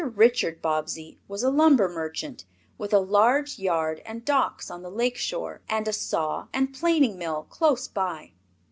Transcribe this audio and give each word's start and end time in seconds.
Richard 0.15 0.63
Bobbsey 0.63 1.19
was 1.27 1.43
a 1.43 1.51
lumber 1.51 1.87
merchant, 1.87 2.45
with 2.79 2.91
a 2.91 2.97
large 2.97 3.59
yard 3.59 4.01
and 4.03 4.25
docks 4.25 4.71
on 4.71 4.81
the 4.81 4.89
lake 4.89 5.15
shore, 5.15 5.61
and 5.69 5.87
a 5.87 5.93
saw 5.93 6.47
and 6.51 6.73
planing 6.73 7.19
mill 7.19 7.45
close 7.51 7.87
by. 7.87 8.31